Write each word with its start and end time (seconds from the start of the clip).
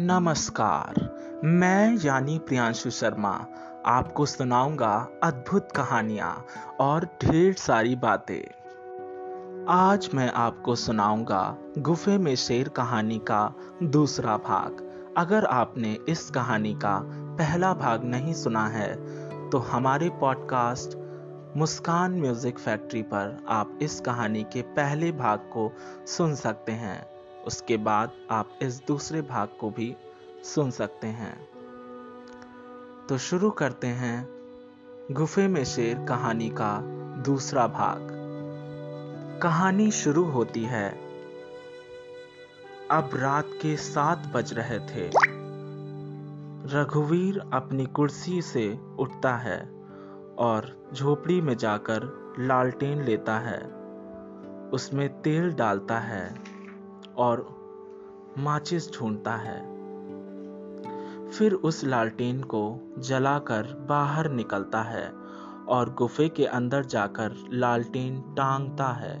नमस्कार। 0.00 0.94
मैं 1.44 1.96
यानी 2.04 2.38
प्रियांशु 2.38 2.90
शर्मा, 2.90 3.46
आपको 3.86 4.26
सुनाऊँगा 4.26 5.08
अद्भुत 5.22 5.68
कहानियाँ 5.76 6.46
और 6.80 7.04
ढेर 7.04 7.52
सारी 7.54 7.96
बातें। 7.96 9.66
आज 9.68 10.08
मैं 10.14 10.30
आपको 10.32 10.74
सुनाऊँगा 10.74 11.58
गुफे 11.78 12.18
में 12.18 12.34
शेर 12.36 12.68
कहानी 12.68 13.18
का 13.18 13.54
दूसरा 13.82 14.36
भाग। 14.36 14.82
अगर 15.16 15.44
आपने 15.44 15.96
इस 16.08 16.30
कहानी 16.30 16.74
का 16.74 17.00
पहला 17.38 17.74
भाग 17.74 18.04
नहीं 18.04 18.34
सुना 18.34 18.66
है 18.66 18.94
तो 19.50 19.58
हमारे 19.58 20.10
पॉडकास्ट 20.10 20.98
मुस्कान 21.56 22.20
म्यूज़िक 22.20 22.58
फैक्ट्री 22.58 23.02
पर 23.02 23.44
आप 23.48 23.78
इस 23.82 24.00
कहानी 24.00 24.42
के 24.42 24.62
पहले 24.62 25.12
भाग 25.12 25.38
को 25.38 25.72
सुन 26.06 26.34
सकते 26.34 26.72
हैं। 26.72 27.09
उसके 27.46 27.76
बाद 27.76 28.12
आप 28.30 28.58
इस 28.62 28.86
दूसरे 28.86 29.22
भाग 29.22 29.48
को 29.60 29.70
भी 29.70 29.96
सुन 30.44 30.70
सकते 30.70 31.06
हैं। 31.06 31.48
तो 33.08 33.18
शुरू 33.18 33.50
करते 33.50 33.86
हैं 33.86 34.28
गुफे 35.10 35.48
में 35.48 35.64
शेर 35.64 36.06
कहानी 36.06 36.48
का 36.48 36.80
दूसरा 37.22 37.66
भाग। 37.66 38.08
कहानी 39.42 39.90
शुरू 39.90 40.24
होती 40.24 40.64
है। 40.64 40.90
अब 42.90 43.10
रात 43.14 43.46
के 43.62 43.76
सात 43.76 44.18
बज 44.34 44.52
रहे 44.52 44.78
थे। 44.78 45.10
रघुवीर 46.74 47.40
अपनी 47.52 47.86
कुर्सी 47.86 48.42
से 48.42 48.78
उठता 48.98 49.36
है 49.36 49.70
और 50.38 50.90
झोपड़ी 50.94 51.40
में 51.40 51.56
जाकर 51.56 52.34
लालटेन 52.38 53.02
लेता 53.02 53.38
है। 53.38 53.62
उसमें 54.72 55.22
तेल 55.22 55.52
डालता 55.52 55.98
है। 55.98 56.34
और 57.20 57.60
माचिस 58.38 58.92
ढूंढता 58.92 59.34
है। 59.34 59.80
फिर 61.30 61.54
उस 61.54 61.84
लालटेन 61.84 62.42
को 62.42 62.94
जलाकर 62.98 63.86
बाहर 63.88 64.30
निकलता 64.30 64.82
है 64.82 65.12
और 65.68 65.94
गुफे 65.94 66.28
के 66.28 66.44
अंदर 66.44 66.84
जाकर 66.84 67.34
लालटेन 67.52 68.20
टांगता 68.20 68.86
है 68.86 69.16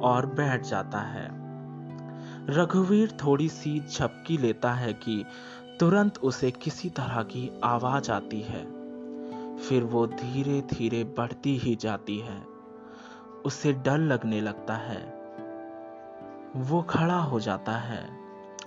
और 0.00 0.26
बैठ 0.26 0.62
जाता 0.62 0.98
है। 0.98 1.42
रघुवीर 2.46 3.10
थोड़ी 3.10 3.48
सी 3.48 3.80
झपकी 3.80 4.38
लेता 4.38 4.72
है 4.72 4.92
कि 4.92 5.24
तुरंत 5.80 6.18
उसे 6.18 6.50
किसी 6.50 6.90
तरह 6.90 7.22
की 7.22 7.60
आवाज़ 7.64 8.12
आती 8.12 8.40
है। 8.40 8.82
फिर 9.56 9.82
वो 9.82 10.06
धीरे 10.06 10.60
धीरे 10.60 11.04
बढ़ती 11.04 11.58
ही 11.58 11.76
जाती 11.76 12.18
है। 12.18 12.42
उसे 13.44 13.72
डर 13.72 13.98
लगने 13.98 14.40
लगता 14.40 14.74
है। 14.74 15.21
वो 16.56 16.82
खड़ा 16.82 17.18
हो 17.18 17.40
जाता 17.40 17.72
है 17.72 18.18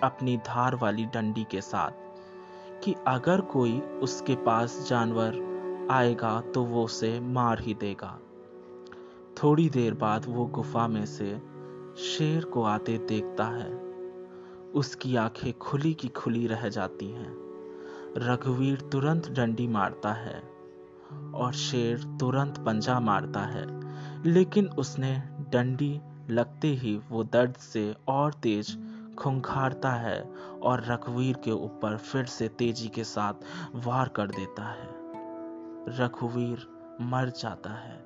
अपनी 0.04 0.38
धार 0.38 0.76
वाली 0.76 1.06
डंडी 1.06 1.44
के 1.52 1.62
साथ 1.62 1.92
कि 2.84 2.96
अगर 3.08 3.42
कोई 3.42 3.80
उसके 3.80 4.36
पास 4.36 4.88
जानवर 4.90 5.88
आएगा 5.92 6.42
तो 6.42 6.64
वो 6.64 6.84
उसे 6.84 7.20
मार 7.20 7.60
ही 7.60 7.74
देगा। 7.74 8.20
थोड़ी 9.44 9.70
देर 9.70 9.94
बाद 9.94 10.26
वो 10.28 10.46
गुफा 10.46 10.88
में 10.88 11.06
से 11.06 11.42
शेर 11.98 12.46
को 12.46 12.64
आते 12.64 12.98
देखता 12.98 13.46
है। 13.46 13.74
उसकी 14.72 15.16
आँखें 15.16 15.54
खुली 15.54 15.94
की 15.94 16.08
खुली 16.08 16.48
रह 16.48 16.68
जाती 16.70 17.12
हैं। 17.12 17.36
रघुवीर 18.18 18.82
तुरंत 18.82 19.30
डंडी 19.30 19.68
मारता 19.68 20.14
है 20.14 20.42
और 21.36 21.54
शेर 21.54 21.98
तुरंत 22.20 22.58
पंजा 22.58 23.00
मारता 23.00 23.40
है, 23.40 23.66
लेकिन 24.26 24.68
उसने 24.68 25.16
डंडी 25.52 26.00
लगते 26.30 26.68
ही 26.68 27.02
वो 27.10 27.24
दर्द 27.24 27.54
से 27.54 27.96
और 28.08 28.34
तेज 28.34 28.96
खुंखारता 29.18 29.92
है 29.92 30.22
और 30.64 30.86
रघुवीर 30.86 31.38
के 31.38 31.52
ऊपर 31.52 31.98
फिर 31.98 32.26
से 32.26 32.48
तेज़ी 32.48 32.88
के 32.88 33.04
साथ 33.04 33.34
वार 33.76 34.08
कर 34.08 34.28
देता 34.28 34.64
है। 34.64 34.90
रघुवीर 36.00 36.68
मर 37.02 37.30
जाता 37.30 37.70
है। 37.70 38.06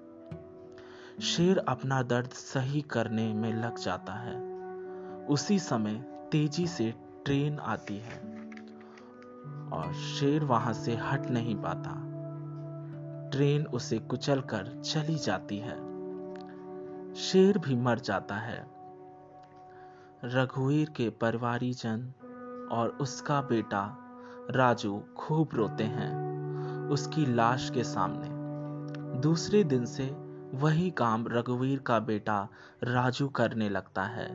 शेर 1.22 1.58
अपना 1.58 2.02
दर्द 2.02 2.30
सही 2.30 2.82
करने 2.82 3.34
में 3.34 3.54
लग 3.54 3.78
जाता 3.78 4.14
है। 4.14 4.40
उसी 5.26 5.60
समय 5.60 5.94
तेज़ी 6.32 6.68
से 6.68 6.94
ट्रेन 7.26 7.60
आती 7.60 7.98
है 7.98 8.18
और 9.74 9.94
शेर 9.94 10.44
वहाँ 10.44 10.74
से 10.74 10.96
हट 10.96 11.30
नहीं 11.30 11.56
पाता। 11.56 12.10
ट्रेन 13.30 13.66
उसे 13.66 14.00
कुचल 14.00 14.42
कर 14.42 14.82
चली 14.86 15.16
जाती 15.16 15.58
है। 15.58 15.89
शेर 17.20 17.58
भी 17.58 17.76
मर 17.76 18.00
जाता 18.00 18.36
है। 18.36 18.68
रघुवीर 20.26 20.90
के 20.90 21.10
परिवारीजन 21.10 22.14
और 22.72 22.98
उसका 23.02 23.42
बेटा 23.42 23.98
राजू 24.52 25.04
खूब 25.18 25.50
रोते 25.54 25.84
हैं 25.84 26.14
उसकी 26.90 27.26
लाश 27.26 27.70
के 27.70 27.84
सामने। 27.84 28.28
दूसरे 29.20 29.64
दिन 29.64 29.86
से 29.86 30.06
वही 30.54 30.92
काम 30.92 31.26
रघुवीर 31.28 31.80
का 31.80 32.00
बेटा 32.00 32.48
राजू 32.84 33.28
करने 33.28 33.70
लगता 33.70 34.04
है। 34.04 34.30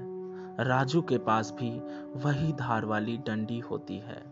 राजू 0.64 1.02
के 1.02 1.18
पास 1.18 1.52
भी 1.52 1.80
वही 2.16 2.52
धार 2.52 2.84
वाली 2.84 3.16
डंडी 3.16 3.58
होती 3.58 3.98
है। 3.98 4.22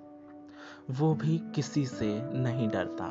वो 0.91 1.15
भी 1.15 1.39
किसी 1.55 1.87
से 1.87 2.21
नहीं 2.35 2.69
डरता। 2.69 3.09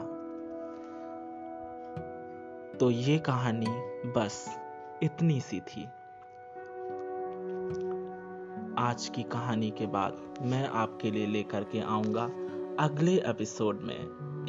तो 2.77 2.91
ये 2.91 3.19
कहानी 3.19 4.01
बस 4.11 4.57
इतनी 5.03 5.39
सी 5.39 5.59
थी। 5.59 5.85
आज 8.77 9.11
की 9.15 9.23
कहानी 9.23 9.71
के 9.71 9.85
बाद 9.85 10.33
मैं 10.41 10.67
आपके 10.67 11.11
लिए 11.11 11.27
लेकर 11.27 11.63
के 11.63 11.79
आऊँगा 11.79 12.23
अगले 12.79 13.15
एपिसोड 13.17 13.79
में 13.81 13.99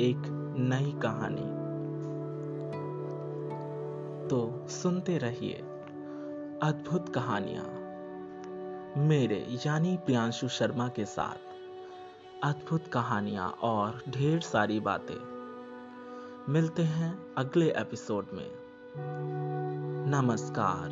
एक 0.00 0.16
नई 0.58 0.92
कहानी। 1.02 1.62
तो 4.28 4.66
सुनते 4.68 5.18
रहिए 5.18 5.54
अद्भुत 6.62 7.14
कहानियाँ 7.14 7.66
मेरे 8.96 9.46
यानी 9.66 9.96
प्रियांशु 9.96 10.48
शर्मा 10.48 10.88
के 10.88 11.04
साथ। 11.04 11.36
अद्भुत 12.44 12.86
कहानियाँ 12.86 13.50
और 13.50 14.02
ढेर 14.08 14.40
सारी 14.40 14.80
बातें। 14.80 15.32
मिलते 16.48 16.82
हैं 16.82 17.34
अगले 17.34 17.70
एपिसोड 17.70 18.26
में। 18.32 18.61
नमस्कार। 20.06 20.90